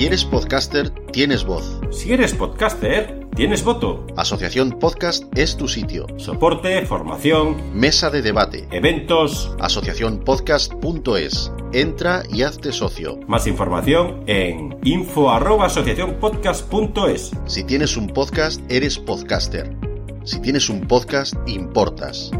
Si 0.00 0.06
eres 0.06 0.24
podcaster, 0.24 0.88
tienes 1.12 1.44
voz. 1.44 1.78
Si 1.90 2.10
eres 2.10 2.32
podcaster, 2.32 3.26
tienes 3.36 3.62
voto. 3.62 4.06
Asociación 4.16 4.78
Podcast 4.78 5.24
es 5.36 5.58
tu 5.58 5.68
sitio. 5.68 6.06
Soporte, 6.16 6.86
formación, 6.86 7.58
Mesa 7.74 8.08
de 8.08 8.22
debate. 8.22 8.66
eventos. 8.70 9.54
Asociacionpodcast.es. 9.60 11.52
Entra 11.74 12.22
y 12.32 12.44
hazte 12.44 12.72
socio. 12.72 13.18
Más 13.28 13.46
información 13.46 14.24
en 14.26 14.78
info@asociacionpodcast.es. 14.84 17.32
Si 17.44 17.64
tienes 17.64 17.98
un 17.98 18.06
podcast, 18.06 18.62
eres 18.70 18.98
podcaster. 18.98 19.76
Si 20.24 20.40
tienes 20.40 20.70
un 20.70 20.80
podcast, 20.88 21.34
importas. 21.46 22.30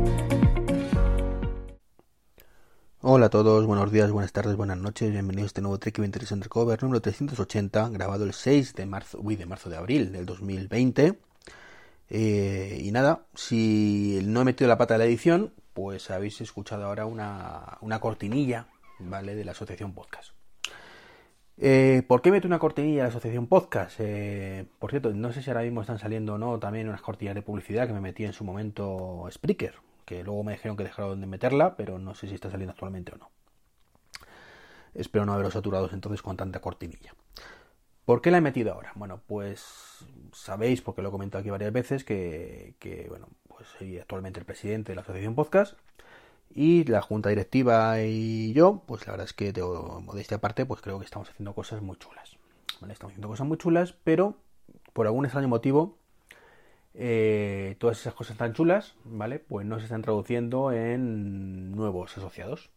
Hola 3.03 3.27
a 3.27 3.31
todos, 3.31 3.65
buenos 3.65 3.91
días, 3.91 4.11
buenas 4.11 4.31
tardes, 4.31 4.57
buenas 4.57 4.77
noches, 4.77 5.11
bienvenidos 5.11 5.45
a 5.45 5.47
este 5.47 5.63
nuevo 5.63 5.79
Trek 5.79 5.99
Adventures 5.99 6.33
Undercover 6.33 6.83
número 6.83 7.01
380, 7.01 7.89
grabado 7.89 8.25
el 8.25 8.35
6 8.35 8.75
de 8.75 8.85
marzo, 8.85 9.19
uy, 9.23 9.37
de 9.37 9.47
marzo 9.47 9.71
de 9.71 9.79
abril 9.79 10.13
del 10.13 10.27
2020. 10.27 11.19
Eh, 12.11 12.79
y 12.85 12.91
nada, 12.91 13.25
si 13.35 14.21
no 14.27 14.43
he 14.43 14.45
metido 14.45 14.69
la 14.69 14.77
pata 14.77 14.95
de 14.95 14.99
la 14.99 15.05
edición, 15.07 15.55
pues 15.73 16.11
habéis 16.11 16.43
escuchado 16.43 16.85
ahora 16.85 17.07
una, 17.07 17.79
una 17.81 18.01
cortinilla, 18.01 18.67
¿vale? 18.99 19.35
De 19.35 19.47
la 19.47 19.53
Asociación 19.53 19.95
Podcast. 19.95 20.33
Eh, 21.57 22.03
¿Por 22.07 22.21
qué 22.21 22.31
meto 22.31 22.47
una 22.47 22.59
cortinilla 22.59 22.97
de 22.97 23.03
la 23.05 23.09
Asociación 23.09 23.47
Podcast? 23.47 23.97
Eh, 23.99 24.67
por 24.79 24.91
cierto, 24.91 25.11
no 25.15 25.33
sé 25.33 25.43
si 25.43 25.49
ahora 25.49 25.63
mismo 25.63 25.81
están 25.81 25.99
saliendo 25.99 26.35
o 26.35 26.39
no 26.39 26.59
también 26.59 26.87
unas 26.87 27.01
cortinillas 27.01 27.35
de 27.35 27.43
publicidad 27.43 27.87
que 27.87 27.95
me 27.95 28.03
metí 28.03 28.27
en 28.27 28.35
su 28.35 28.45
momento 28.45 29.27
Spreaker, 29.31 29.77
que 30.11 30.25
luego 30.25 30.43
me 30.43 30.51
dijeron 30.55 30.77
que 30.77 30.83
dejaron 30.83 31.21
de 31.21 31.29
meterla, 31.29 31.77
pero 31.77 32.01
no 32.01 32.17
sé 32.17 32.27
si 32.27 32.35
está 32.35 32.51
saliendo 32.51 32.73
actualmente 32.73 33.13
o 33.15 33.17
no. 33.17 33.31
Espero 34.93 35.25
no 35.25 35.33
haberos 35.33 35.53
saturados 35.53 35.93
entonces 35.93 36.21
con 36.21 36.37
tanta 36.37 36.61
cortinilla. 36.61 37.15
¿Por 38.05 38.21
qué 38.21 38.33
la 38.33 38.39
he 38.39 38.41
metido 38.41 38.73
ahora? 38.73 38.91
Bueno, 38.97 39.21
pues 39.29 40.05
sabéis, 40.33 40.83
porque 40.83 41.01
lo 41.01 41.11
he 41.11 41.13
comentado 41.13 41.43
aquí 41.43 41.51
varias 41.51 41.73
veces, 41.73 42.03
que, 42.03 43.07
bueno, 43.09 43.29
pues 43.47 43.69
soy 43.69 43.99
actualmente 43.99 44.41
el 44.41 44.47
presidente 44.47 44.91
de 44.91 44.97
la 44.97 45.03
Asociación 45.03 45.37
Podcast 45.37 45.79
y 46.53 46.83
la 46.87 47.03
junta 47.03 47.29
directiva 47.29 48.03
y 48.03 48.53
yo, 48.53 48.83
pues 48.87 49.07
la 49.07 49.13
verdad 49.13 49.27
es 49.27 49.33
que 49.33 49.53
de 49.53 49.63
modestia 49.63 50.39
aparte, 50.39 50.67
pues 50.67 50.81
creo 50.81 50.99
que 50.99 51.05
estamos 51.05 51.31
haciendo 51.31 51.55
cosas 51.55 51.83
muy 51.83 51.97
chulas. 51.99 52.37
Estamos 52.89 53.13
haciendo 53.13 53.29
cosas 53.29 53.47
muy 53.47 53.59
chulas, 53.59 53.95
pero 54.03 54.35
por 54.93 55.07
algún 55.07 55.25
extraño 55.25 55.47
motivo 55.47 56.00
eh, 56.95 57.77
todas 57.79 58.01
esas 58.01 58.15
cosas 58.15 58.37
tan 58.37 58.53
chulas, 58.53 58.95
¿vale? 59.05 59.39
Pues 59.39 59.67
no 59.67 59.79
se 59.79 59.85
están 59.85 60.03
traduciendo 60.03 60.73
en 60.73 61.73
nuevos 61.73 62.17
asociados. 62.17 62.71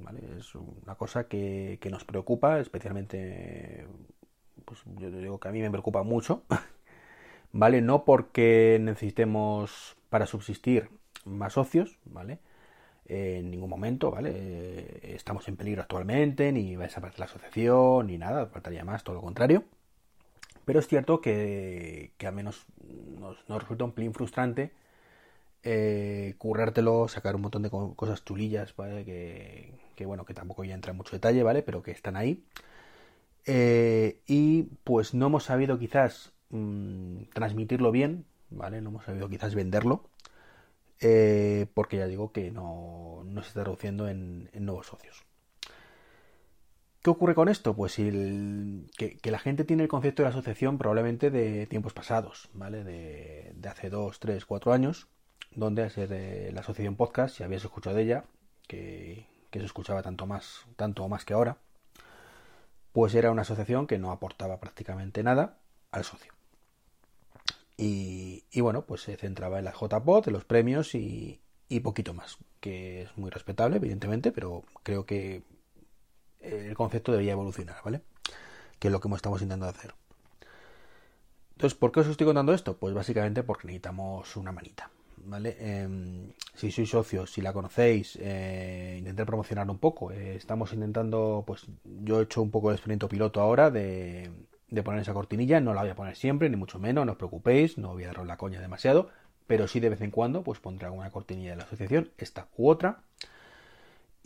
¿vale? 0.00 0.20
Es 0.38 0.54
una 0.54 0.94
cosa 0.96 1.28
que, 1.28 1.78
que 1.80 1.90
nos 1.90 2.04
preocupa, 2.04 2.58
especialmente, 2.60 3.86
pues 4.64 4.80
yo 4.98 5.10
digo 5.10 5.40
que 5.40 5.48
a 5.48 5.52
mí 5.52 5.60
me 5.60 5.70
preocupa 5.70 6.02
mucho, 6.02 6.42
¿vale? 7.52 7.80
No 7.82 8.04
porque 8.04 8.78
necesitemos 8.80 9.96
para 10.08 10.26
subsistir 10.26 10.90
más 11.24 11.54
socios, 11.54 11.98
¿vale? 12.04 12.38
En 13.06 13.50
ningún 13.50 13.70
momento, 13.70 14.10
¿vale? 14.10 14.32
Eh, 14.34 15.14
estamos 15.14 15.46
en 15.48 15.56
peligro 15.56 15.82
actualmente, 15.82 16.52
ni 16.52 16.76
va 16.76 16.84
a 16.84 16.88
desaparecer 16.88 17.20
la 17.20 17.26
asociación, 17.26 18.08
ni 18.08 18.18
nada, 18.18 18.46
faltaría 18.46 18.84
más, 18.84 19.04
todo 19.04 19.16
lo 19.16 19.22
contrario. 19.22 19.64
Pero 20.66 20.80
es 20.80 20.88
cierto 20.88 21.22
que, 21.22 22.12
que 22.18 22.26
al 22.26 22.34
menos 22.34 22.66
nos, 23.18 23.38
resulta 23.48 23.84
un 23.84 23.92
pelín 23.92 24.12
frustrante 24.12 24.72
eh, 25.68 26.34
currártelo, 26.38 27.08
sacar 27.08 27.34
un 27.34 27.42
montón 27.42 27.62
de 27.62 27.70
co 27.70 27.94
cosas 27.96 28.24
chulillas, 28.24 28.76
¿vale? 28.76 29.04
Que, 29.04 30.06
bueno, 30.06 30.24
que 30.24 30.34
tampoco 30.34 30.64
ya 30.64 30.74
entra 30.74 30.92
en 30.92 30.96
mucho 30.98 31.12
detalle, 31.16 31.42
¿vale? 31.42 31.62
Pero 31.62 31.82
que 31.82 31.90
están 31.90 32.16
ahí. 32.16 32.44
Eh, 33.46 34.20
y 34.26 34.64
pues 34.84 35.14
no 35.14 35.26
hemos 35.26 35.44
sabido 35.44 35.78
quizás 35.78 36.32
mmm, 36.50 37.22
transmitirlo 37.34 37.90
bien, 37.92 38.26
¿vale? 38.50 38.80
No 38.80 38.90
hemos 38.90 39.04
sabido 39.04 39.28
quizás 39.28 39.54
venderlo. 39.54 40.08
Eh, 41.00 41.66
porque 41.74 41.98
ya 41.98 42.06
digo 42.06 42.32
que 42.32 42.50
no, 42.52 43.24
no 43.26 43.42
se 43.42 43.48
está 43.48 43.62
traduciendo 43.64 44.08
en, 44.08 44.50
en 44.52 44.66
nuevos 44.66 44.86
socios. 44.86 45.25
¿Qué 47.06 47.10
ocurre 47.10 47.36
con 47.36 47.48
esto? 47.48 47.76
Pues 47.76 47.94
que, 47.94 49.30
la 49.30 49.38
gente 49.38 49.62
tiene 49.62 49.84
el 49.84 49.88
concepto 49.88 50.22
de 50.22 50.24
la 50.24 50.30
asociación 50.30 50.76
probablemente 50.76 51.30
de 51.30 51.68
tiempos 51.68 51.92
pasados, 51.92 52.48
¿vale? 52.52 52.82
De, 52.82 53.52
de 53.54 53.68
hace 53.68 53.90
2, 53.90 54.18
3, 54.18 54.44
4 54.44 54.72
años, 54.72 55.06
donde 55.54 55.88
de 55.88 56.50
la 56.50 56.62
asociación 56.62 56.96
podcast, 56.96 57.36
si 57.36 57.44
habías 57.44 57.62
escuchado 57.62 57.94
de 57.94 58.02
ella, 58.02 58.24
que, 58.66 59.24
se 59.52 59.64
escuchaba 59.64 60.02
tanto 60.02 60.26
más, 60.26 60.66
tanto 60.74 61.08
más 61.08 61.24
que 61.24 61.34
ahora, 61.34 61.58
pues 62.92 63.14
era 63.14 63.30
una 63.30 63.42
asociación 63.42 63.86
que 63.86 63.98
no 63.98 64.10
aportaba 64.10 64.58
prácticamente 64.58 65.22
nada 65.22 65.58
al 65.92 66.02
socio. 66.02 66.32
Y, 67.76 68.42
y 68.50 68.62
bueno, 68.62 68.82
pues 68.82 69.02
se 69.02 69.16
centraba 69.16 69.60
en 69.60 69.64
la 69.64 69.72
JPOD, 69.72 70.26
en 70.26 70.32
los 70.32 70.44
premios 70.44 70.96
y, 70.96 71.40
y 71.68 71.78
poquito 71.78 72.14
más, 72.14 72.38
que 72.58 73.02
es 73.02 73.16
muy 73.16 73.30
respetable, 73.30 73.76
evidentemente, 73.76 74.32
pero 74.32 74.64
creo 74.82 75.06
que 75.06 75.44
el 76.46 76.74
concepto 76.74 77.12
debería 77.12 77.32
evolucionar, 77.32 77.76
¿vale? 77.84 78.02
Que 78.78 78.88
es 78.88 78.92
lo 78.92 79.00
que 79.00 79.08
estamos 79.14 79.42
intentando 79.42 79.68
hacer. 79.68 79.94
Entonces, 81.56 81.78
¿por 81.78 81.90
qué 81.90 82.00
os 82.00 82.06
estoy 82.08 82.26
contando 82.26 82.52
esto? 82.52 82.76
Pues 82.76 82.92
básicamente 82.92 83.42
porque 83.42 83.66
necesitamos 83.66 84.36
una 84.36 84.52
manita, 84.52 84.90
¿vale? 85.24 85.56
Eh, 85.58 85.88
si 86.54 86.70
sois 86.70 86.90
socios, 86.90 87.32
si 87.32 87.40
la 87.40 87.54
conocéis, 87.54 88.18
eh, 88.20 88.96
intentar 88.98 89.24
promocionar 89.24 89.70
un 89.70 89.78
poco. 89.78 90.12
Eh, 90.12 90.36
estamos 90.36 90.74
intentando, 90.74 91.44
pues 91.46 91.64
yo 92.02 92.20
he 92.20 92.24
hecho 92.24 92.42
un 92.42 92.50
poco 92.50 92.68
de 92.68 92.74
experimento 92.74 93.08
piloto 93.08 93.40
ahora 93.40 93.70
de, 93.70 94.30
de, 94.68 94.82
poner 94.82 95.00
esa 95.00 95.14
cortinilla. 95.14 95.58
No 95.60 95.72
la 95.72 95.80
voy 95.80 95.90
a 95.90 95.94
poner 95.94 96.14
siempre, 96.14 96.50
ni 96.50 96.56
mucho 96.56 96.78
menos, 96.78 97.06
no 97.06 97.12
os 97.12 97.18
preocupéis, 97.18 97.78
no 97.78 97.94
voy 97.94 98.04
a 98.04 98.08
daros 98.08 98.26
la 98.26 98.36
coña 98.36 98.60
demasiado. 98.60 99.08
Pero 99.46 99.66
sí 99.66 99.80
de 99.80 99.88
vez 99.88 100.02
en 100.02 100.10
cuando, 100.10 100.42
pues 100.42 100.58
pondré 100.60 100.86
alguna 100.86 101.10
cortinilla 101.10 101.52
de 101.52 101.56
la 101.56 101.64
asociación, 101.64 102.10
esta 102.18 102.48
u 102.58 102.68
otra. 102.68 103.00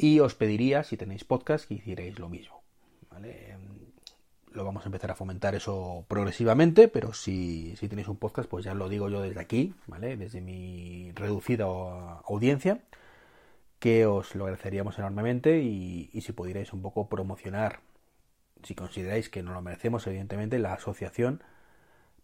Y 0.02 0.18
os 0.20 0.34
pediría, 0.34 0.82
si 0.82 0.96
tenéis 0.96 1.24
podcast, 1.24 1.68
que 1.68 1.74
hicierais 1.74 2.18
lo 2.18 2.30
mismo. 2.30 2.62
¿vale? 3.10 3.58
Lo 4.50 4.64
vamos 4.64 4.84
a 4.84 4.86
empezar 4.86 5.10
a 5.10 5.14
fomentar 5.14 5.54
eso 5.54 6.06
progresivamente, 6.08 6.88
pero 6.88 7.12
si, 7.12 7.76
si, 7.76 7.86
tenéis 7.86 8.08
un 8.08 8.16
podcast, 8.16 8.48
pues 8.48 8.64
ya 8.64 8.72
lo 8.72 8.88
digo 8.88 9.10
yo 9.10 9.20
desde 9.20 9.40
aquí, 9.40 9.74
¿vale? 9.86 10.16
desde 10.16 10.40
mi 10.40 11.12
reducida 11.12 11.66
audiencia, 12.26 12.80
que 13.78 14.06
os 14.06 14.34
lo 14.34 14.44
agradeceríamos 14.44 14.98
enormemente 14.98 15.60
y, 15.60 16.08
y 16.14 16.22
si 16.22 16.32
pudierais 16.32 16.72
un 16.72 16.80
poco 16.80 17.10
promocionar, 17.10 17.80
si 18.62 18.74
consideráis 18.74 19.28
que 19.28 19.42
no 19.42 19.52
lo 19.52 19.60
merecemos, 19.60 20.06
evidentemente, 20.06 20.58
la 20.58 20.72
asociación, 20.72 21.42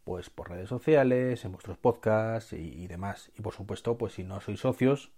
pues 0.05 0.31
por 0.31 0.49
redes 0.49 0.71
sociales, 0.71 1.45
en 1.45 1.53
vuestros 1.53 1.77
podcasts 1.77 2.55
y, 2.55 2.57
y 2.57 2.87
demás. 2.87 3.31
Y 3.37 3.43
por 3.43 3.53
supuesto, 3.53 3.99
pues 3.99 4.15
si 4.15 4.25
no 4.25 4.41
sois 4.41 4.61
socios, 4.61 5.13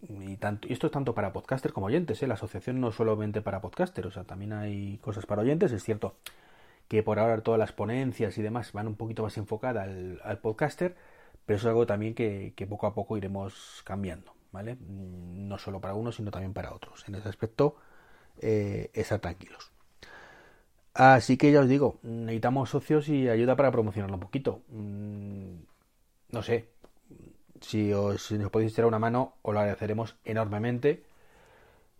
y, 0.00 0.36
tanto, 0.36 0.68
y 0.68 0.72
esto 0.72 0.86
es 0.86 0.92
tanto 0.92 1.14
para 1.14 1.32
podcaster 1.32 1.72
como 1.72 1.86
oyentes, 1.86 2.22
¿eh? 2.22 2.26
la 2.26 2.34
asociación 2.34 2.80
no 2.80 2.92
solamente 2.92 3.42
para 3.42 3.60
podcaster, 3.60 4.06
o 4.06 4.10
sea, 4.10 4.24
también 4.24 4.52
hay 4.52 4.98
cosas 4.98 5.26
para 5.26 5.42
oyentes, 5.42 5.72
es 5.72 5.82
cierto 5.82 6.14
que 6.88 7.02
por 7.02 7.18
ahora 7.18 7.40
todas 7.42 7.58
las 7.58 7.72
ponencias 7.72 8.38
y 8.38 8.42
demás 8.42 8.72
van 8.72 8.88
un 8.88 8.96
poquito 8.96 9.22
más 9.22 9.36
enfocadas 9.36 9.88
al, 10.22 10.38
podcaster, 10.40 10.96
pero 11.46 11.58
es 11.58 11.66
algo 11.66 11.86
también 11.86 12.14
que, 12.14 12.66
poco 12.68 12.86
a 12.86 12.94
poco 12.94 13.16
iremos 13.16 13.82
cambiando, 13.84 14.34
¿vale? 14.52 14.76
No 14.80 15.58
solo 15.58 15.80
para 15.80 15.94
unos, 15.94 16.16
sino 16.16 16.30
también 16.30 16.54
para 16.54 16.72
otros. 16.74 17.04
En 17.08 17.14
ese 17.14 17.28
aspecto, 17.28 17.76
eh, 18.40 18.90
estar 18.94 19.20
tranquilos. 19.20 19.70
Así 20.94 21.36
que 21.36 21.52
ya 21.52 21.60
os 21.60 21.68
digo, 21.68 21.98
necesitamos 22.02 22.70
socios 22.70 23.08
y 23.08 23.28
ayuda 23.28 23.54
para 23.56 23.70
promocionarlo 23.70 24.16
un 24.16 24.20
poquito. 24.20 24.62
No 24.70 26.42
sé, 26.42 26.68
si 27.60 27.92
os, 27.92 28.30
nos 28.32 28.50
podéis 28.50 28.72
echar 28.72 28.86
una 28.86 28.98
mano, 28.98 29.34
os 29.42 29.54
lo 29.54 29.60
agradeceremos 29.60 30.16
enormemente. 30.24 31.04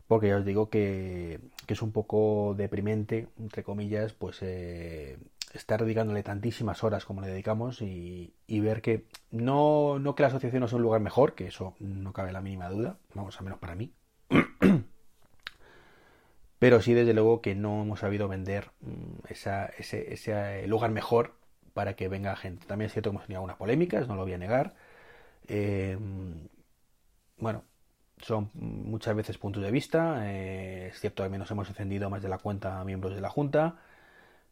Porque 0.06 0.28
ya 0.28 0.38
os 0.38 0.44
digo 0.44 0.70
que, 0.70 1.38
que 1.66 1.74
es 1.74 1.82
un 1.82 1.92
poco 1.92 2.54
deprimente, 2.56 3.28
entre 3.38 3.62
comillas, 3.62 4.14
pues 4.14 4.38
eh, 4.40 5.18
estar 5.52 5.82
dedicándole 5.82 6.22
tantísimas 6.22 6.82
horas 6.84 7.04
como 7.04 7.20
le 7.20 7.28
dedicamos 7.28 7.82
y, 7.82 8.32
ver 8.48 8.80
que 8.82 9.04
no, 9.30 9.98
no 9.98 10.14
que 10.14 10.22
la 10.22 10.28
asociación 10.28 10.60
no 10.60 10.66
es 10.66 10.72
un 10.72 10.82
lugar 10.82 11.00
mejor, 11.00 11.34
que 11.34 11.46
eso 11.46 11.74
no 11.78 12.12
cabe 12.12 12.32
la 12.32 12.40
mínima 12.40 12.68
duda, 12.68 12.96
vamos, 13.14 13.36
al 13.38 13.44
menos 13.44 13.58
para 13.58 13.74
mí. 13.74 13.92
Pero 16.58 16.80
sí, 16.82 16.94
desde 16.94 17.14
luego, 17.14 17.40
que 17.40 17.54
no 17.54 17.82
hemos 17.82 18.00
sabido 18.00 18.28
vender 18.28 18.70
esa, 19.28 19.66
ese, 19.66 20.12
ese 20.12 20.66
lugar 20.66 20.90
mejor 20.90 21.34
para 21.72 21.94
que 21.94 22.08
venga 22.08 22.34
gente. 22.34 22.66
También 22.66 22.86
es 22.86 22.92
cierto 22.92 23.10
que 23.10 23.14
hemos 23.14 23.26
tenido 23.26 23.38
algunas 23.38 23.58
polémicas, 23.58 24.08
no 24.08 24.16
lo 24.16 24.22
voy 24.22 24.32
a 24.32 24.38
negar 24.38 24.74
eh, 25.48 25.98
bueno, 27.38 27.64
son 28.22 28.50
muchas 28.54 29.14
veces 29.16 29.38
puntos 29.38 29.62
de 29.62 29.70
vista. 29.70 30.30
Eh, 30.32 30.88
es 30.88 31.00
cierto 31.00 31.28
que 31.28 31.38
nos 31.38 31.50
hemos 31.50 31.68
encendido 31.68 32.10
más 32.10 32.22
de 32.22 32.28
la 32.28 32.38
cuenta 32.38 32.80
a 32.80 32.84
miembros 32.84 33.14
de 33.14 33.20
la 33.20 33.30
Junta. 33.30 33.76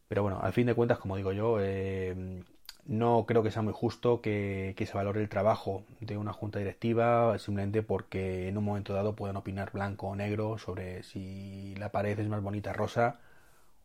Pero 0.07 0.23
bueno, 0.23 0.39
al 0.41 0.53
fin 0.53 0.67
de 0.67 0.75
cuentas, 0.75 0.99
como 0.99 1.17
digo 1.17 1.33
yo, 1.33 1.57
eh, 1.61 2.43
no 2.85 3.25
creo 3.27 3.43
que 3.43 3.51
sea 3.51 3.61
muy 3.61 3.73
justo 3.73 4.21
que, 4.21 4.73
que, 4.77 4.85
se 4.85 4.93
valore 4.93 5.21
el 5.21 5.29
trabajo 5.29 5.83
de 5.99 6.17
una 6.17 6.33
junta 6.33 6.59
directiva 6.59 7.37
simplemente 7.39 7.83
porque 7.83 8.47
en 8.47 8.57
un 8.57 8.63
momento 8.63 8.93
dado 8.93 9.15
puedan 9.15 9.35
opinar 9.37 9.71
blanco 9.73 10.07
o 10.07 10.15
negro 10.15 10.57
sobre 10.57 11.03
si 11.03 11.75
la 11.77 11.91
pared 11.91 12.17
es 12.19 12.27
más 12.29 12.41
bonita 12.41 12.73
rosa 12.73 13.19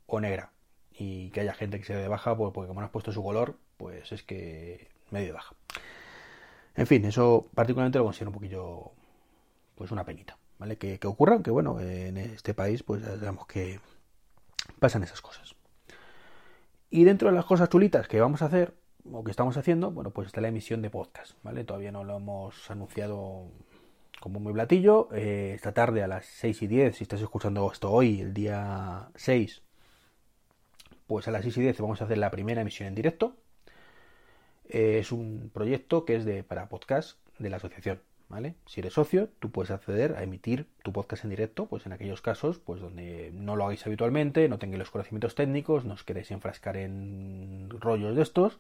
o 0.07 0.21
negra. 0.21 0.53
y 0.99 1.31
que 1.31 1.41
haya 1.41 1.55
gente 1.55 1.79
que 1.79 1.85
se 1.87 1.95
dé 1.95 2.03
de 2.03 2.09
baja, 2.09 2.37
pues, 2.37 2.53
porque 2.55 2.69
como 2.69 2.81
no 2.81 2.87
has 2.87 2.93
puesto 2.93 3.13
su 3.13 3.23
color, 3.23 3.57
pues 3.79 4.13
es 4.13 4.23
que 4.23 4.89
medio 5.11 5.29
de 5.29 5.33
baja. 5.33 5.55
En 6.75 6.87
fin, 6.87 7.05
eso 7.05 7.49
particularmente 7.55 7.99
lo 7.99 8.05
considero 8.05 8.31
un 8.31 8.35
poquillo, 8.35 8.93
pues 9.75 9.91
una 9.91 10.05
penita, 10.05 10.39
¿vale? 10.59 10.77
Que, 10.77 10.99
ocurra, 11.07 11.35
aunque 11.35 11.51
bueno, 11.51 11.79
en 11.81 12.17
este 12.17 12.55
país, 12.55 12.83
pues 12.83 13.03
digamos 13.21 13.47
que 13.47 13.81
pasan 14.79 15.03
esas 15.03 15.21
cosas. 15.21 15.55
Y 16.91 17.05
dentro 17.05 17.29
de 17.29 17.35
las 17.35 17.45
cosas 17.45 17.69
chulitas 17.69 18.09
que 18.09 18.21
vamos 18.21 18.43
a 18.43 18.47
hacer, 18.47 18.75
o 19.11 19.25
que 19.25 19.31
estamos 19.31 19.57
haciendo, 19.57 19.91
bueno, 19.91 20.11
pues 20.11 20.27
está 20.27 20.41
la 20.41 20.49
emisión 20.49 20.83
de 20.83 20.91
podcast, 20.91 21.33
¿vale? 21.43 21.65
Todavía 21.65 21.93
no 21.93 22.05
lo 22.05 22.17
hemos 22.17 22.71
anunciado 22.71 23.49
como 24.21 24.41
muy 24.41 24.53
platillo. 24.53 25.09
Eh, 25.13 25.53
esta 25.55 25.75
tarde 25.75 26.03
a 26.03 26.07
las 26.07 26.27
6 26.27 26.63
y 26.63 26.67
10, 26.69 26.97
si 26.97 27.03
estás 27.05 27.21
escuchando 27.21 27.71
esto 27.71 27.91
hoy, 27.91 28.21
el 28.21 28.33
día 28.33 29.11
6, 29.17 29.63
pues 31.07 31.29
a 31.29 31.33
las 31.33 31.43
6 31.43 31.57
y 31.59 31.61
10 31.63 31.81
vamos 31.81 32.01
a 32.01 32.05
hacer 32.05 32.19
la 32.19 32.31
primera 32.31 32.63
emisión 32.63 32.89
en 32.89 32.95
directo. 32.95 33.37
Eh, 34.73 34.99
es 34.99 35.13
un 35.13 35.51
proyecto 35.53 36.07
que 36.07 36.17
es 36.17 36.25
de 36.25 36.43
para 36.43 36.69
podcast 36.69 37.19
de 37.39 37.51
la 37.51 37.59
asociación. 37.59 38.01
¿Vale? 38.31 38.55
Si 38.65 38.81
eres 38.81 38.95
socio, 38.95 39.29
tú 39.41 39.51
puedes 39.51 39.71
acceder 39.71 40.15
a 40.17 40.23
emitir 40.23 40.67
tu 40.83 40.91
podcast 40.91 41.25
en 41.25 41.31
directo, 41.31 41.67
pues 41.67 41.85
en 41.85 41.93
aquellos 41.93 42.23
casos, 42.23 42.59
pues 42.59 42.81
donde 42.81 43.31
no 43.35 43.57
lo 43.57 43.65
hagáis 43.65 43.87
habitualmente, 43.87 44.49
no 44.49 44.59
tengáis 44.59 44.79
los 44.79 44.91
conocimientos 44.91 45.35
técnicos, 45.35 45.85
no 45.85 45.93
os 45.93 46.03
queréis 46.03 46.31
enfrascar 46.31 46.79
en 46.79 47.69
rollos 47.69 48.17
de 48.17 48.23
estos, 48.23 48.59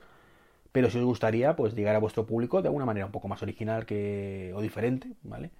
pero 0.72 0.90
si 0.90 0.98
os 0.98 1.04
gustaría, 1.06 1.56
pues 1.56 1.74
llegar 1.74 1.96
a 1.96 2.00
vuestro 2.00 2.26
público 2.26 2.60
de 2.60 2.68
alguna 2.68 2.84
manera 2.84 3.06
un 3.06 3.12
poco 3.12 3.28
más 3.28 3.42
original 3.42 3.86
que 3.86 4.52
o 4.54 4.60
diferente, 4.60 5.08
¿vale? 5.22 5.50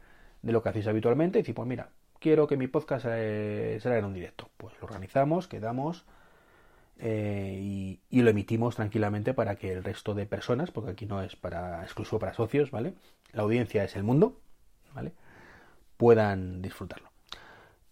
De 0.43 0.52
lo 0.52 0.62
que 0.62 0.69
hacéis 0.69 0.88
habitualmente, 0.88 1.38
y 1.38 1.43
decir, 1.43 1.54
pues 1.54 1.66
mira, 1.66 1.88
quiero 2.19 2.46
que 2.46 2.58
mi 2.58 2.66
podcast 2.66 3.06
eh, 3.08 3.78
salga 3.81 3.96
en 3.96 4.04
un 4.04 4.12
directo, 4.12 4.50
pues 4.58 4.75
lo 4.78 4.88
organizamos, 4.88 5.49
quedamos, 5.49 6.04
eh, 7.04 7.99
y, 8.10 8.22
lo 8.22 8.31
emitimos 8.31 8.76
tranquilamente 8.76 9.34
para 9.34 9.56
que 9.56 9.72
el 9.72 9.82
resto 9.82 10.14
de 10.14 10.25
personas, 10.25 10.70
porque 10.70 10.93
aquí 10.93 11.04
no 11.04 11.20
es 11.20 11.34
para 11.34 11.82
exclusivo 11.82 12.20
para 12.20 12.32
socios, 12.32 12.70
¿vale? 12.70 12.94
La 13.32 13.43
audiencia 13.43 13.82
es 13.82 13.96
el 13.96 14.04
mundo, 14.04 14.40
¿vale? 14.94 15.12
Puedan 15.96 16.62
disfrutarlo. 16.62 17.10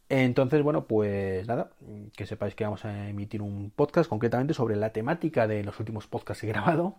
Entonces, 0.08 0.62
bueno, 0.62 0.86
pues 0.86 1.46
nada, 1.48 1.70
que 2.16 2.26
sepáis 2.26 2.54
que 2.54 2.64
vamos 2.64 2.84
a 2.84 3.08
emitir 3.08 3.42
un 3.42 3.70
podcast 3.70 4.08
concretamente 4.08 4.54
sobre 4.54 4.76
la 4.76 4.92
temática 4.92 5.48
de 5.48 5.64
los 5.64 5.78
últimos 5.80 6.06
podcasts 6.06 6.42
que 6.42 6.48
he 6.48 6.52
grabado 6.52 6.96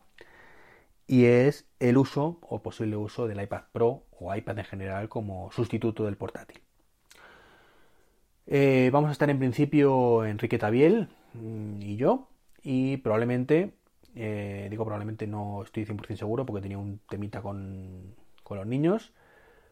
y 1.07 1.25
es 1.25 1.65
el 1.79 1.97
uso 1.97 2.39
o 2.41 2.61
posible 2.61 2.97
uso 2.97 3.27
del 3.27 3.41
iPad 3.41 3.63
Pro 3.71 4.05
o 4.11 4.35
iPad 4.35 4.59
en 4.59 4.65
general 4.65 5.09
como 5.09 5.51
sustituto 5.51 6.05
del 6.05 6.17
portátil. 6.17 6.61
Eh, 8.47 8.89
vamos 8.91 9.09
a 9.09 9.11
estar 9.13 9.29
en 9.29 9.39
principio 9.39 10.25
Enrique 10.25 10.57
Tabiel, 10.57 11.09
y 11.33 11.95
yo. 11.95 12.29
Y 12.63 12.97
probablemente, 12.97 13.73
eh, 14.15 14.67
digo 14.69 14.85
probablemente 14.85 15.27
no 15.27 15.63
estoy 15.63 15.85
100% 15.85 16.17
seguro 16.17 16.45
porque 16.45 16.61
tenía 16.61 16.77
un 16.77 16.99
temita 17.09 17.41
con, 17.41 18.15
con 18.43 18.57
los 18.57 18.67
niños, 18.67 19.13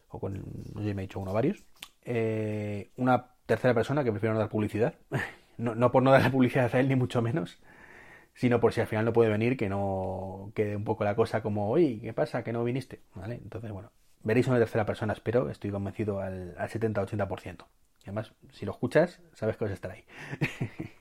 o 0.09 0.19
con, 0.19 0.43
no 0.73 0.81
sé 0.81 0.93
me 0.93 1.03
he 1.03 1.07
dicho 1.07 1.19
uno 1.19 1.33
varios. 1.33 1.63
Eh, 2.03 2.91
una 2.97 3.31
tercera 3.45 3.73
persona 3.73 4.03
que 4.03 4.11
prefiero 4.11 4.33
no 4.33 4.39
dar 4.39 4.49
publicidad. 4.49 4.95
no, 5.57 5.75
no 5.75 5.91
por 5.91 6.03
no 6.03 6.11
darle 6.11 6.29
publicidad 6.29 6.73
a 6.73 6.79
él, 6.79 6.87
ni 6.87 6.95
mucho 6.95 7.21
menos 7.21 7.59
sino 8.39 8.61
por 8.61 8.71
si 8.71 8.79
al 8.79 8.87
final 8.87 9.03
no 9.03 9.11
puede 9.11 9.29
venir, 9.29 9.57
que 9.57 9.67
no 9.67 10.53
quede 10.55 10.77
un 10.77 10.85
poco 10.85 11.03
la 11.03 11.13
cosa 11.13 11.41
como, 11.41 11.69
oye, 11.69 11.99
¿qué 12.01 12.13
pasa? 12.13 12.41
Que 12.41 12.53
no 12.53 12.63
viniste, 12.63 13.01
¿vale? 13.13 13.35
Entonces, 13.35 13.69
bueno, 13.69 13.91
veréis 14.23 14.47
una 14.47 14.59
tercera 14.59 14.85
persona, 14.85 15.11
espero, 15.11 15.49
estoy 15.49 15.71
convencido 15.71 16.21
al, 16.21 16.55
al 16.57 16.69
70-80%. 16.69 17.65
Y 17.99 18.03
además, 18.05 18.31
si 18.53 18.65
lo 18.65 18.71
escuchas, 18.71 19.21
sabes 19.33 19.57
que 19.57 19.65
vas 19.65 19.71
a 19.71 19.73
estar 19.73 19.91
ahí. 19.91 20.05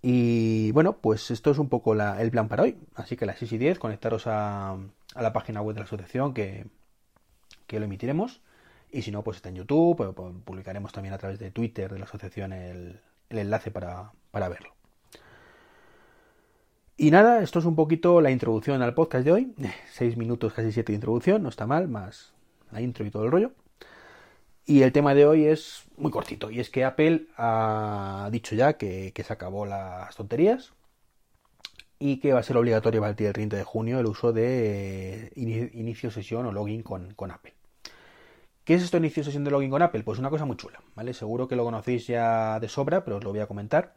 Y 0.00 0.70
bueno, 0.72 0.98
pues 0.98 1.30
esto 1.30 1.50
es 1.50 1.58
un 1.58 1.68
poco 1.68 1.94
el 1.94 2.30
plan 2.30 2.48
para 2.48 2.62
hoy. 2.62 2.76
Así 2.94 3.16
que 3.16 3.26
las 3.26 3.38
6 3.38 3.52
y 3.52 3.58
10 3.58 3.78
conectaros 3.78 4.26
a, 4.26 4.76
la 5.16 5.32
página 5.32 5.60
web 5.62 5.74
de 5.74 5.80
la 5.80 5.86
asociación 5.86 6.34
que, 6.34 6.66
lo 7.68 7.84
emitiremos. 7.84 8.40
Y 8.90 9.02
si 9.02 9.10
no, 9.10 9.22
pues 9.22 9.38
está 9.38 9.48
en 9.50 9.56
YouTube, 9.56 10.14
pues, 10.14 10.34
publicaremos 10.44 10.92
también 10.92 11.14
a 11.14 11.18
través 11.18 11.38
de 11.38 11.50
Twitter 11.50 11.92
de 11.92 11.98
la 11.98 12.06
asociación 12.06 12.52
el, 12.52 13.00
enlace 13.28 13.70
para, 13.70 14.12
verlo. 14.32 14.74
Y 16.96 17.10
nada, 17.10 17.42
esto 17.42 17.58
es 17.58 17.64
un 17.64 17.76
poquito 17.76 18.20
la 18.20 18.30
introducción 18.30 18.82
al 18.82 18.94
podcast 18.94 19.24
de 19.24 19.32
hoy. 19.32 19.54
6 19.92 20.16
minutos, 20.16 20.52
casi 20.52 20.72
7 20.72 20.92
de 20.92 20.96
introducción, 20.96 21.42
no 21.42 21.48
está 21.48 21.66
mal, 21.66 21.88
más 21.88 22.34
la 22.70 22.80
intro 22.80 23.04
y 23.06 23.10
todo 23.10 23.24
el 23.24 23.30
rollo. 23.30 23.52
Y 24.68 24.82
el 24.82 24.92
tema 24.92 25.14
de 25.14 25.24
hoy 25.24 25.46
es 25.46 25.84
muy 25.96 26.10
cortito, 26.10 26.50
y 26.50 26.60
es 26.60 26.68
que 26.68 26.84
Apple 26.84 27.28
ha 27.38 28.28
dicho 28.30 28.54
ya 28.54 28.74
que, 28.74 29.14
se 29.16 29.32
acabó 29.32 29.64
las 29.64 30.14
tonterías 30.14 30.74
y 31.98 32.20
que 32.20 32.34
va 32.34 32.40
a 32.40 32.42
ser 32.42 32.58
obligatorio 32.58 33.00
a 33.00 33.06
partir 33.06 33.28
del 33.28 33.32
30 33.32 33.56
de 33.56 33.64
junio 33.64 33.98
el 33.98 34.04
uso 34.04 34.34
de 34.34 35.30
eh, 35.34 35.70
inicio 35.72 36.10
sesión 36.10 36.44
o 36.44 36.52
login 36.52 36.82
con, 36.82 37.30
Apple. 37.30 37.54
¿Qué 38.64 38.74
es 38.74 38.82
esto 38.82 38.98
inicio 38.98 39.24
sesión 39.24 39.42
de 39.42 39.50
login 39.50 39.70
con 39.70 39.80
Apple? 39.80 40.02
Pues 40.02 40.18
una 40.18 40.28
cosa 40.28 40.44
muy 40.44 40.58
chula, 40.58 40.82
¿vale? 40.94 41.14
Seguro 41.14 41.48
que 41.48 41.56
lo 41.56 41.64
conocéis 41.64 42.06
ya 42.06 42.60
de 42.60 42.68
sobra, 42.68 43.04
pero 43.04 43.16
os 43.16 43.24
lo 43.24 43.30
voy 43.30 43.40
a 43.40 43.46
comentar. 43.46 43.94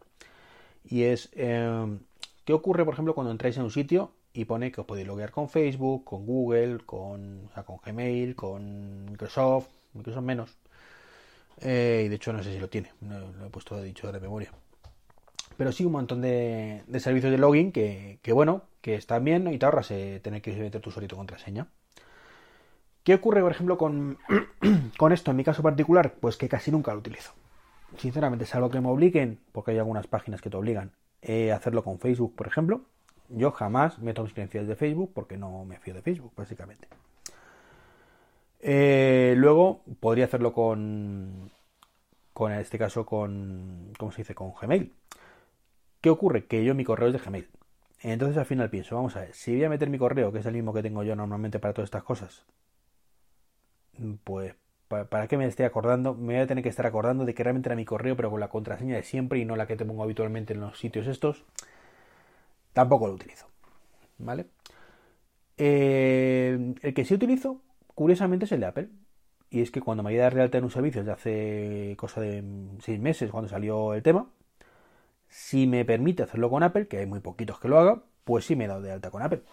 Y 0.86 1.04
es, 1.04 1.32
eh, 1.34 1.98
¿qué 2.46 2.54
ocurre, 2.54 2.86
por 2.86 2.94
ejemplo, 2.94 3.14
cuando 3.14 3.32
entráis 3.32 3.58
en 3.58 3.64
un 3.64 3.72
sitio 3.72 4.14
y 4.32 4.46
pone 4.46 4.72
que 4.72 4.80
os 4.80 4.88
podéis 4.88 5.06
loguear 5.06 5.32
con 5.32 5.50
Facebook, 5.50 6.06
con 6.06 6.26
Google, 6.26 6.78
con, 6.86 7.50
con 7.66 7.78
Gmail, 7.86 8.36
con 8.38 9.12
Microsoft, 9.12 9.68
Microsoft 9.94 10.24
menos, 10.24 10.61
eh, 11.62 12.04
y 12.06 12.10
de 12.10 12.16
hecho 12.16 12.34
no 12.34 12.44
sé 12.44 12.52
si 12.54 12.60
lo 12.60 12.70
tiene, 12.70 12.92
lo 13.02 13.46
he 13.46 13.50
puesto 13.50 13.82
dicho 13.82 14.12
de 14.12 14.20
memoria. 14.20 14.52
Pero 15.58 15.72
sí 15.72 15.86
un 15.86 15.92
montón 15.92 16.22
de, 16.22 16.84
servicios 16.98 17.32
de 17.32 17.38
login 17.38 17.72
que, 17.72 18.20
bueno, 18.34 18.64
que 18.82 18.96
están 18.96 19.24
bien 19.24 19.48
y 19.54 19.60
te 19.60 19.66
ahorras 19.66 19.92
eh, 19.92 20.20
tener 20.24 20.42
que 20.42 20.54
meter 20.54 20.82
tu 20.82 20.90
solito 20.90 21.16
contraseña. 21.16 21.68
¿Qué 23.04 23.14
ocurre, 23.14 23.42
por 23.42 23.52
ejemplo, 23.52 23.78
con, 23.78 24.18
con 24.98 25.12
esto 25.12 25.32
en 25.32 25.38
mi 25.38 25.44
caso 25.44 25.62
particular? 25.62 26.16
Pues 26.20 26.38
que 26.38 26.50
casi 26.50 26.72
nunca 26.72 26.94
lo 26.94 27.00
utilizo. 27.00 27.34
Sinceramente, 27.98 28.46
salvo 28.46 28.70
que 28.70 28.82
me 28.82 28.90
obliguen, 28.90 29.40
porque 29.52 29.72
hay 29.72 29.78
algunas 29.78 30.08
páginas 30.08 30.42
que 30.42 30.50
te 30.50 30.58
obligan 30.58 30.94
eh, 31.22 31.52
a 31.52 31.58
hacerlo 31.58 31.84
con 31.84 32.00
Facebook, 32.00 32.36
por 32.36 32.48
ejemplo. 32.48 32.82
Yo 33.30 33.52
jamás 33.52 34.00
meto 34.00 34.24
mis 34.24 34.34
credenciales 34.34 34.68
de 34.68 34.76
Facebook 34.76 35.12
porque 35.14 35.38
no 35.38 35.64
me 35.66 35.78
fío 35.78 35.94
de 35.94 36.02
Facebook, 36.02 36.34
básicamente. 36.36 36.88
Eh, 38.62 39.36
luego 39.38 39.84
podría 40.00 40.26
hacerlo 40.26 40.54
con, 40.54 41.51
con, 42.34 42.52
en 42.52 42.60
este 42.60 42.78
caso, 42.78 43.06
con, 43.06 43.94
¿cómo 43.98 44.12
se 44.12 44.20
dice? 44.20 44.36
Con 44.36 44.54
Gmail. 44.54 44.94
¿Qué 46.02 46.10
ocurre? 46.10 46.46
Que 46.48 46.64
yo 46.64 46.76
mi 46.76 46.84
correo 46.84 47.08
es 47.08 47.14
de 47.14 47.20
Gmail. 47.20 47.50
Entonces 48.02 48.38
al 48.38 48.46
final 48.46 48.70
pienso, 48.70 48.96
vamos 48.96 49.16
a 49.16 49.22
ver, 49.22 49.34
si 49.34 49.56
voy 49.56 49.64
a 49.66 49.70
meter 49.70 49.90
mi 49.90 49.98
correo, 50.00 50.32
que 50.32 50.40
es 50.40 50.46
el 50.46 50.54
mismo 50.54 50.74
que 50.74 50.82
tengo 50.82 51.04
yo 51.04 51.16
normalmente 51.16 51.60
para 51.60 51.74
todas 51.74 51.88
estas 51.88 52.04
cosas, 52.04 52.46
pues 54.24 54.56
¿para 54.88 55.28
qué 55.28 55.38
me 55.38 55.46
esté 55.46 55.66
acordando? 55.66 56.14
Me 56.16 56.34
voy 56.34 56.44
a 56.44 56.48
tener 56.48 56.64
que 56.64 56.70
estar 56.70 56.86
acordando 56.86 57.26
de 57.26 57.34
que 57.34 57.44
realmente 57.44 57.70
era 57.70 57.76
mi 57.76 57.86
correo, 57.86 58.16
pero 58.16 58.30
con 58.30 58.40
la 58.40 58.50
contraseña 58.50 58.96
de 58.96 59.04
siempre 59.04 59.40
y 59.40 59.46
no 59.46 59.56
la 59.56 59.68
que 59.68 59.76
te 59.78 59.86
pongo 59.86 60.04
habitualmente 60.04 60.54
en 60.54 60.62
los 60.62 60.80
sitios 60.80 61.08
estos. 61.08 61.46
Tampoco 62.74 63.08
lo 63.08 63.14
utilizo. 63.14 63.48
¿Vale? 64.18 64.48
Eh, 65.58 66.76
el 66.82 66.94
que 66.94 67.06
sí 67.06 67.14
utilizo 67.14 67.62
curiosamente 67.96 68.46
es 68.46 68.52
el 68.52 68.62
de 68.62 68.66
Apple. 68.66 68.90
Y 69.52 69.62
es 69.62 69.70
que 69.70 69.82
cuando 69.82 70.02
me 70.02 70.12
voy 70.12 70.20
a 70.20 70.24
dar 70.24 70.34
realta 70.34 70.58
en 70.58 70.64
un 70.64 70.72
servicio 70.72 71.04
ya 71.04 71.14
hace 71.14 71.96
cosa 71.98 72.22
de 72.22 72.42
seis 72.80 73.00
meses 73.00 73.30
cuando 73.30 73.50
salió 73.50 73.94
el 73.94 74.02
tema, 74.02 74.30
si 75.28 75.68
me 75.68 75.84
permite 75.86 76.24
hacerlo 76.24 76.50
con 76.50 76.64
Apple, 76.64 76.88
que 76.88 76.98
hay 77.00 77.06
muy 77.06 77.20
poquitos 77.20 77.60
que 77.60 77.68
lo 77.68 77.78
hagan, 77.78 78.04
pues 78.24 78.46
sí 78.46 78.56
me 78.56 78.66
he 78.66 78.68
dado 78.68 78.82
de 78.82 78.92
alta 78.92 79.12
con 79.12 79.22
Apple. 79.22 79.44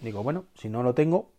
Digo, 0.00 0.22
bueno, 0.22 0.46
si 0.54 0.70
no 0.70 0.82
lo 0.82 0.94
tengo, 0.94 1.30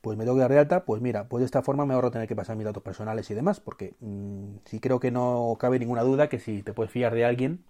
pues 0.00 0.16
me 0.16 0.24
tengo 0.24 0.36
que 0.36 0.42
dar 0.42 0.52
de 0.52 0.60
alta, 0.60 0.84
pues 0.84 1.02
mira, 1.02 1.28
pues 1.28 1.40
de 1.40 1.46
esta 1.46 1.62
forma 1.62 1.84
me 1.86 1.94
ahorro 1.94 2.12
tener 2.12 2.28
que 2.28 2.36
pasar 2.36 2.56
mis 2.56 2.64
datos 2.64 2.84
personales 2.84 3.28
y 3.30 3.34
demás, 3.34 3.58
porque 3.58 3.94
mm, 4.00 4.58
sí 4.64 4.78
creo 4.78 5.00
que 5.00 5.10
no 5.10 5.56
cabe 5.58 5.80
ninguna 5.80 6.02
duda 6.02 6.28
que 6.28 6.38
si 6.38 6.62
te 6.62 6.72
puedes 6.72 6.92
fiar 6.92 7.14
de 7.14 7.24
alguien 7.24 7.64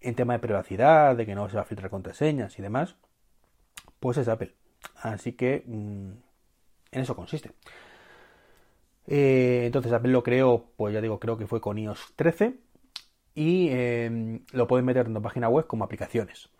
en 0.00 0.16
tema 0.16 0.34
de 0.34 0.40
privacidad, 0.40 1.16
de 1.16 1.26
que 1.26 1.34
no 1.36 1.48
se 1.48 1.56
va 1.56 1.62
a 1.62 1.66
filtrar 1.66 1.90
contraseñas 1.90 2.58
y 2.58 2.62
demás, 2.62 2.96
pues 4.00 4.18
es 4.18 4.28
Apple. 4.28 4.52
Así 4.96 5.32
que 5.32 5.62
mm, 5.66 6.10
en 6.92 7.00
eso 7.00 7.16
consiste. 7.16 7.52
Eh, 9.06 9.62
entonces 9.66 9.92
Apple 9.92 10.12
lo 10.12 10.22
creó, 10.22 10.66
pues 10.76 10.94
ya 10.94 11.00
digo, 11.00 11.20
creo 11.20 11.36
que 11.36 11.46
fue 11.46 11.60
con 11.60 11.78
iOS 11.78 12.12
13 12.16 12.58
y 13.34 13.68
em, 13.70 14.40
lo 14.52 14.66
pueden 14.66 14.86
meter 14.86 15.06
en 15.06 15.14
la 15.14 15.20
página 15.20 15.48
web 15.48 15.66
como 15.66 15.84
aplicaciones. 15.84 16.50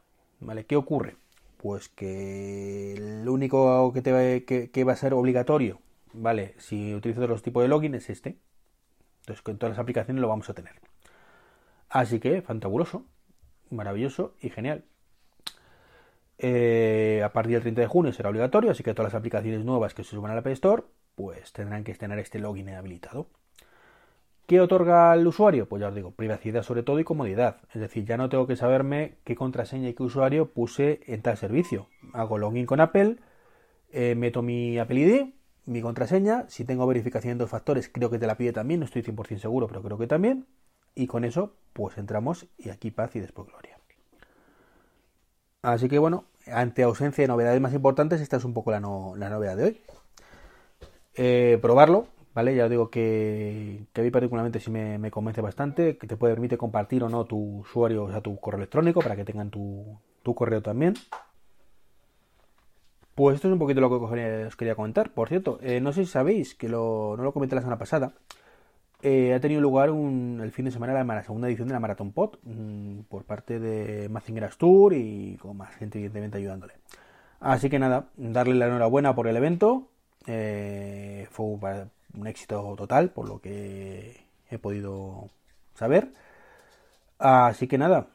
¿Vale? 0.41 0.67
¿Qué 0.67 0.77
ocurre? 0.77 1.17
Pues 1.59 1.89
que 1.89 2.97
lo 3.25 3.33
único 3.33 3.93
que, 3.93 4.03
te 4.03 4.13
va, 4.13 4.85
va 4.87 4.93
a 4.93 4.97
ser 4.97 5.15
obligatorio, 5.15 5.81
¿vale? 6.13 6.55
Si 6.59 6.95
utilizas 6.95 7.29
los 7.29 7.43
tipos 7.43 7.63
de 7.63 7.69
login 7.69 7.95
es 7.95 8.11
este. 8.11 8.39
Entonces 9.21 9.43
con 9.43 9.57
todas 9.59 9.73
las 9.77 9.83
aplicaciones 9.83 10.21
lo 10.21 10.29
vamos 10.29 10.51
a 10.51 10.55
tener. 10.55 10.75
Así 11.89 12.21
que, 12.21 12.43
fantabuloso, 12.43 13.07
maravilloso 13.71 14.35
y 14.41 14.51
genial. 14.51 14.85
Eh, 16.39 17.23
a 17.25 17.33
partir 17.33 17.53
del 17.55 17.63
30 17.63 17.81
de 17.83 17.87
junio 17.87 18.13
será 18.13 18.29
obligatorio, 18.31 18.71
así 18.71 18.83
que 18.83 18.93
todas 18.93 19.13
las 19.13 19.19
aplicaciones 19.19 19.65
nuevas 19.65 19.95
que 19.95 20.05
se 20.05 20.11
suban 20.11 20.33
a 20.33 20.35
la 20.35 20.43
Play 20.43 20.55
Store, 20.55 20.83
pues 21.15 21.53
tendrán 21.53 21.85
que 21.85 21.95
tener 21.95 22.19
este 22.19 22.39
login 22.39 22.69
habilitado. 22.71 23.27
¿Qué 24.47 24.61
otorga 24.61 25.13
al 25.13 25.27
usuario? 25.27 25.67
Pues 25.69 25.81
ya 25.81 25.89
os 25.89 25.95
digo, 25.95 26.11
privacidad 26.11 26.63
sobre 26.63 26.83
todo 26.83 27.01
y 27.01 27.05
comodidad. 27.05 27.59
Es 27.73 27.81
decir, 27.81 28.05
ya 28.05 28.19
no 28.19 28.29
tengo 28.29 28.47
que 28.47 28.57
saberme 28.57 29.17
qué 29.25 29.35
contraseña 29.37 29.89
y 29.89 29.95
qué 29.95 30.03
usuario 30.03 30.53
puse 30.53 31.01
en 31.07 31.23
tal 31.23 31.39
servicio. 31.39 31.89
Hago 32.13 32.37
login 32.37 32.67
con 32.67 32.81
Apple, 32.81 33.17
eh, 33.91 34.15
meto 34.15 34.43
mi 34.43 34.79
Apple 34.79 35.01
ID, 35.01 35.27
mi 35.65 35.81
contraseña. 35.81 36.45
Si 36.49 36.65
tengo 36.65 36.87
verificación 36.87 37.33
en 37.33 37.39
dos 37.39 37.51
factores, 37.51 37.89
creo 37.89 38.11
que 38.11 38.19
te 38.19 38.27
la 38.27 38.37
pide 38.37 38.53
también, 38.53 38.81
no 38.81 38.87
estoy 38.87 39.03
100% 39.03 39.39
seguro, 39.39 39.67
pero 39.67 39.83
creo 39.83 39.97
que 39.97 40.07
también. 40.07 40.47
Y 40.95 41.07
con 41.07 41.25
eso, 41.25 41.55
pues 41.73 41.97
entramos 41.97 42.47
y 42.59 42.69
aquí 42.69 42.91
paz 42.91 43.17
y 43.17 43.21
después 43.21 43.49
gloria. 43.49 43.79
Así 45.63 45.89
que 45.89 45.99
bueno, 45.99 46.27
ante 46.47 46.83
ausencia 46.83 47.23
de 47.23 47.29
novedades 47.29 47.61
más 47.61 47.73
importantes, 47.73 48.21
esta 48.21 48.37
es 48.37 48.45
un 48.45 48.53
poco 48.53 48.71
la, 48.71 48.81
novedad 48.81 49.57
de 49.57 49.65
hoy. 49.65 49.81
Eh, 51.17 51.59
probarlo, 51.63 52.09
¿vale? 52.35 52.55
Ya 52.55 52.65
os 52.65 52.71
digo 52.71 52.91
que, 52.91 53.87
a 53.95 54.01
mí 54.01 54.11
particularmente 54.11 54.61
sí 54.61 54.71
me, 54.71 55.11
convence 55.11 55.41
bastante, 55.41 55.97
que 55.97 56.07
te 56.07 56.17
puede 56.17 56.35
permitir 56.35 56.59
compartir 56.59 57.05
o 57.05 57.09
no 57.09 57.25
tu 57.25 57.61
usuario, 57.61 58.05
o 58.05 58.11
sea, 58.11 58.21
tu 58.21 58.37
correo 58.39 58.59
electrónico, 58.59 59.01
para 59.01 59.17
que 59.17 59.25
tengan 59.25 59.51
tu, 59.51 59.99
correo 60.35 60.63
también. 60.63 60.95
Pues 63.15 63.37
esto 63.37 63.49
es 63.49 63.53
un 63.53 63.61
poquito 63.61 63.81
lo 63.81 63.89
que 63.89 64.47
os 64.47 64.57
quería 64.57 64.75
comentar. 64.75 65.11
Por 65.11 65.29
cierto, 65.29 65.59
eh, 65.63 65.81
no 65.81 65.93
sé 65.93 66.05
si 66.05 66.11
sabéis, 66.11 66.55
que 66.55 66.69
no 66.69 67.17
lo 67.17 67.33
comenté 67.33 67.55
la 67.55 67.61
semana 67.61 67.79
pasada, 67.79 68.13
eh, 69.07 69.35
ha 69.35 69.41
tenido 69.41 69.61
lugar 69.61 69.91
el 69.91 70.51
fin 70.51 70.65
de 70.65 70.71
semana 70.71 71.05
la, 71.05 71.23
segunda 71.23 71.47
edición 71.47 71.69
de 71.69 71.75
la 71.75 71.81
Marathon 71.81 72.13
Pod 72.13 72.39
mm, 72.43 73.01
por 73.03 73.25
parte 73.25 73.61
de 73.61 74.09
Mazinger 74.09 74.55
Tour 74.55 74.95
y 74.95 75.37
con 75.37 75.59
más 75.59 75.75
gente 75.77 75.99
evidentemente 75.99 76.39
ayudándole. 76.39 76.73
Así 77.39 77.69
que 77.69 77.79
nada, 77.79 78.09
darle 78.17 78.55
la 78.55 78.67
enhorabuena 78.67 79.15
por 79.15 79.29
el 79.29 79.37
evento. 79.37 79.91
Eh, 80.27 81.27
fue 81.31 81.47
un 81.47 82.27
éxito 82.27 82.75
total 82.77 83.11
por 83.11 83.29
lo 83.29 83.41
que 83.41 84.25
he 84.51 84.59
podido 84.59 85.31
saber. 85.75 86.13
Así 87.19 87.69
que 87.69 87.79
nada, 87.79 88.09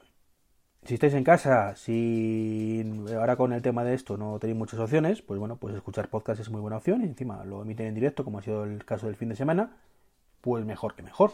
si 0.86 0.96
estáis 0.96 1.14
en 1.14 1.24
casa, 1.24 1.76
si 1.76 2.84
ahora 3.16 3.36
con 3.36 3.54
el 3.54 3.62
tema 3.62 3.84
de 3.84 3.94
esto 3.94 4.18
no 4.18 4.40
tenéis 4.40 4.58
muchas 4.58 4.80
opciones, 4.80 5.22
pues 5.22 5.40
bueno, 5.40 5.58
pues 5.58 5.76
escuchar 5.76 6.10
podcast 6.10 6.42
es 6.42 6.50
muy 6.50 6.62
buena 6.62 6.78
opción 6.78 7.02
y 7.02 7.06
encima 7.06 7.44
lo 7.46 7.62
emiten 7.62 7.88
en 7.88 7.96
directo 7.96 8.24
como 8.24 8.40
ha 8.40 8.42
sido 8.42 8.64
el 8.64 8.86
caso 8.86 9.08
del 9.08 9.16
fin 9.16 9.30
de 9.30 9.36
semana 9.36 9.72
pues 10.42 10.66
mejor 10.66 10.96
que 10.96 11.04
mejor. 11.04 11.32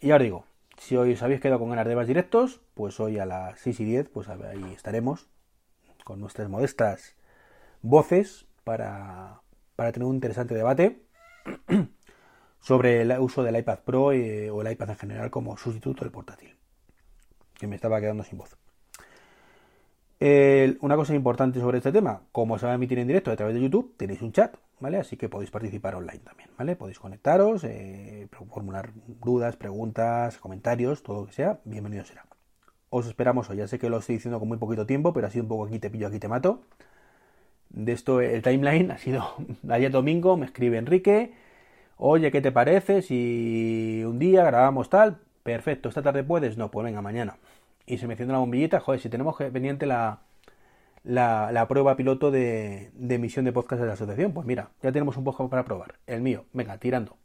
Y 0.00 0.08
ya 0.08 0.16
os 0.16 0.22
digo, 0.22 0.44
si 0.78 0.96
hoy 0.96 1.12
os 1.12 1.22
habéis 1.22 1.40
quedado 1.40 1.60
con 1.60 1.70
ganas 1.70 1.86
de 1.86 1.96
más 1.96 2.06
directos, 2.06 2.60
pues 2.74 2.98
hoy 3.00 3.18
a 3.18 3.26
las 3.26 3.58
6 3.60 3.80
y 3.80 3.84
10, 3.84 4.08
pues 4.08 4.28
ahí 4.28 4.72
estaremos 4.74 5.26
con 6.04 6.20
nuestras 6.20 6.48
modestas 6.48 7.14
voces 7.82 8.46
para, 8.64 9.40
para 9.76 9.92
tener 9.92 10.06
un 10.06 10.14
interesante 10.14 10.54
debate 10.54 11.02
sobre 12.60 13.02
el 13.02 13.12
uso 13.18 13.42
del 13.42 13.56
iPad 13.56 13.80
Pro 13.80 14.12
eh, 14.12 14.50
o 14.50 14.62
el 14.62 14.72
iPad 14.72 14.90
en 14.90 14.96
general 14.96 15.30
como 15.30 15.56
sustituto 15.56 16.04
del 16.04 16.12
portátil. 16.12 16.56
Que 17.54 17.66
me 17.66 17.76
estaba 17.76 18.00
quedando 18.00 18.24
sin 18.24 18.38
voz 18.38 18.56
una 20.80 20.96
cosa 20.96 21.14
importante 21.14 21.60
sobre 21.60 21.78
este 21.78 21.92
tema, 21.92 22.22
como 22.32 22.58
se 22.58 22.66
va 22.66 22.72
a 22.72 22.74
emitir 22.76 22.98
en 22.98 23.06
directo 23.06 23.30
a 23.30 23.36
través 23.36 23.54
de 23.54 23.60
YouTube, 23.60 23.94
tenéis 23.96 24.22
un 24.22 24.32
chat, 24.32 24.56
¿vale? 24.80 24.98
Así 24.98 25.16
que 25.16 25.28
podéis 25.28 25.50
participar 25.50 25.94
online 25.94 26.20
también, 26.20 26.50
¿vale? 26.56 26.76
Podéis 26.76 26.98
conectaros, 26.98 27.64
eh, 27.64 28.28
formular 28.30 28.90
dudas, 29.20 29.56
preguntas, 29.56 30.38
comentarios, 30.38 31.02
todo 31.02 31.22
lo 31.22 31.26
que 31.26 31.32
sea, 31.32 31.60
bienvenido 31.64 32.04
será. 32.04 32.26
Os 32.90 33.06
esperamos 33.06 33.50
hoy, 33.50 33.58
ya 33.58 33.66
sé 33.66 33.78
que 33.78 33.90
lo 33.90 33.98
estoy 33.98 34.16
diciendo 34.16 34.38
con 34.38 34.48
muy 34.48 34.56
poquito 34.56 34.86
tiempo, 34.86 35.12
pero 35.12 35.28
sido 35.30 35.44
un 35.44 35.48
poco 35.48 35.66
aquí 35.66 35.78
te 35.78 35.90
pillo, 35.90 36.06
aquí 36.06 36.18
te 36.18 36.28
mato. 36.28 36.62
De 37.74 37.92
esto, 37.92 38.20
el 38.20 38.42
timeline 38.42 38.90
ha 38.90 38.98
sido 38.98 39.34
ayer 39.68 39.90
domingo, 39.90 40.36
me 40.36 40.46
escribe 40.46 40.78
Enrique, 40.78 41.32
oye, 41.98 42.30
¿qué 42.30 42.40
te 42.40 42.52
parece 42.52 43.02
si 43.02 44.02
un 44.06 44.18
día 44.18 44.44
grabamos 44.44 44.90
tal? 44.90 45.18
Perfecto, 45.42 45.88
esta 45.88 46.02
tarde 46.02 46.24
puedes, 46.24 46.56
no, 46.56 46.70
pues 46.70 46.84
venga, 46.84 47.02
mañana 47.02 47.36
y 47.86 47.98
se 47.98 48.06
me 48.06 48.14
enciende 48.14 48.32
la 48.32 48.38
bombillita, 48.38 48.80
joder, 48.80 49.00
si 49.00 49.08
tenemos 49.08 49.36
pendiente 49.36 49.86
la, 49.86 50.20
la, 51.04 51.66
prueba 51.68 51.96
piloto 51.96 52.30
de, 52.30 52.90
emisión 53.08 53.44
de 53.44 53.52
podcast 53.52 53.80
de 53.80 53.86
la 53.86 53.94
asociación, 53.94 54.32
pues 54.32 54.46
mira, 54.46 54.70
ya 54.82 54.92
tenemos 54.92 55.16
un 55.16 55.24
podcast 55.24 55.50
para 55.50 55.64
probar. 55.64 55.96
El 56.06 56.22
mío, 56.22 56.44
venga, 56.52 56.78
tirando. 56.78 57.16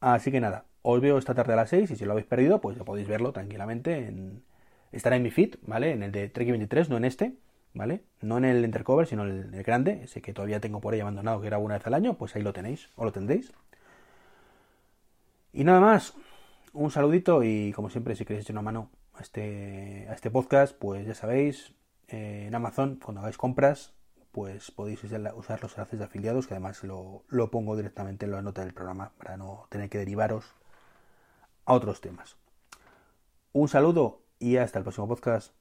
Así 0.00 0.32
que 0.32 0.40
nada, 0.40 0.64
os 0.82 1.00
veo 1.00 1.18
esta 1.18 1.34
tarde 1.34 1.52
a 1.52 1.56
las 1.56 1.70
6 1.70 1.92
y 1.92 1.96
si 1.96 2.04
lo 2.04 2.12
habéis 2.12 2.26
perdido, 2.26 2.60
pues 2.60 2.76
ya 2.76 2.84
podéis 2.84 3.06
verlo 3.06 3.32
tranquilamente. 3.32 4.08
En, 4.08 4.42
estará 4.90 5.16
en 5.16 5.22
mi 5.22 5.30
feed, 5.30 5.56
¿vale? 5.62 5.92
En 5.92 6.02
el 6.02 6.10
de 6.12 6.28
Trek 6.28 6.48
23, 6.48 6.90
no 6.90 6.96
en 6.96 7.04
este, 7.04 7.34
¿vale? 7.74 8.04
No 8.20 8.38
en 8.38 8.44
el 8.44 8.64
Intercover, 8.64 9.06
sino 9.06 9.24
en 9.24 9.54
el, 9.54 9.62
grande, 9.62 10.02
ese 10.04 10.22
que 10.22 10.32
todavía 10.32 10.60
tengo 10.60 10.80
por 10.80 10.94
ahí 10.94 11.00
abandonado, 11.00 11.40
que 11.40 11.46
era 11.46 11.58
una 11.58 11.74
vez 11.74 11.86
al 11.86 11.94
año, 11.94 12.14
pues 12.14 12.36
ahí 12.36 12.42
lo 12.42 12.52
tenéis, 12.52 12.90
o 12.96 13.04
lo 13.04 13.12
tendréis. 13.12 13.52
Y 15.52 15.64
nada 15.64 15.80
más, 15.80 16.14
un 16.72 16.90
saludito 16.90 17.42
y 17.42 17.72
como 17.72 17.90
siempre, 17.90 18.16
si 18.16 18.24
queréis 18.24 18.44
echar 18.44 18.54
una 18.54 18.62
mano 18.62 18.90
a 19.14 19.20
este, 19.20 20.06
a 20.08 20.14
este 20.14 20.30
podcast, 20.30 20.76
pues 20.76 21.06
ya 21.06 21.14
sabéis, 21.14 21.74
eh, 22.08 22.46
en 22.48 22.54
Amazon, 22.54 22.98
cuando 23.02 23.20
hagáis 23.20 23.36
compras, 23.36 23.92
pues 24.32 24.70
podéis 24.70 25.04
usar 25.04 25.62
los 25.62 25.72
enlaces 25.74 25.98
de 25.98 26.04
afiliados, 26.04 26.46
que 26.46 26.54
además 26.54 26.82
lo, 26.84 27.24
lo 27.28 27.50
pongo 27.50 27.76
directamente 27.76 28.24
en 28.24 28.32
la 28.32 28.42
nota 28.42 28.62
del 28.62 28.72
programa 28.72 29.12
para 29.18 29.36
no 29.36 29.66
tener 29.68 29.90
que 29.90 29.98
derivaros 29.98 30.54
a 31.66 31.74
otros 31.74 32.00
temas. 32.00 32.36
Un 33.52 33.68
saludo 33.68 34.22
y 34.38 34.56
hasta 34.56 34.78
el 34.78 34.84
próximo 34.84 35.08
podcast. 35.08 35.52